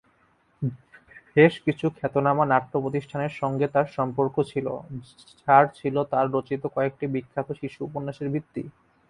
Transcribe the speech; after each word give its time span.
বেশ 1.35 1.53
কিছু 1.65 1.85
খ্যাতনামা 1.97 2.43
নাট্য-প্রতিষ্ঠানের 2.45 3.33
সঙ্গে 3.41 3.65
তার 3.67 3.87
সম্পর্ক 3.97 4.35
ছিল, 4.51 4.67
যার 5.41 5.65
ছিল 5.77 5.95
তার 6.11 6.25
রচিত 6.35 6.63
কয়েকটি 6.75 7.05
বিখ্যাত 7.13 7.47
শিশু 7.61 7.79
উপন্যাসের 7.83 8.27
ভিত্তি। 8.33 8.63